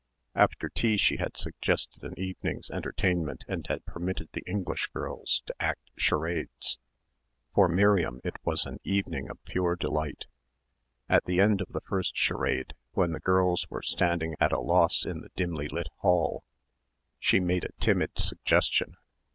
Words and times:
After 0.33 0.67
tea 0.67 0.97
she 0.97 1.17
had 1.17 1.37
suggested 1.37 2.03
an 2.03 2.17
evening's 2.17 2.71
entertainment 2.71 3.45
and 3.47 3.67
had 3.67 3.85
permitted 3.85 4.29
the 4.33 4.41
English 4.47 4.87
girls 4.87 5.43
to 5.45 5.53
act 5.59 5.91
charades. 5.95 6.79
For 7.53 7.67
Miriam 7.67 8.19
it 8.23 8.37
was 8.43 8.65
an 8.65 8.79
evening 8.83 9.29
of 9.29 9.37
pure 9.45 9.75
delight. 9.75 10.25
At 11.07 11.25
the 11.25 11.39
end 11.39 11.61
of 11.61 11.67
the 11.69 11.81
first 11.81 12.17
charade, 12.17 12.73
when 12.93 13.11
the 13.11 13.19
girls 13.19 13.67
were 13.69 13.83
standing 13.83 14.35
at 14.39 14.51
a 14.51 14.59
loss 14.59 15.05
in 15.05 15.21
the 15.21 15.29
dimly 15.35 15.67
lit 15.67 15.89
hall, 15.97 16.43
she 17.19 17.39
made 17.39 17.63
a 17.65 17.71
timid 17.79 18.17
suggestion. 18.17 18.97